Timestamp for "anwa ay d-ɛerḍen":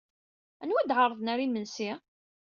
0.61-1.31